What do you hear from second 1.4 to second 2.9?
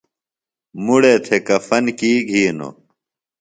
کفن کی گھینوۡ؟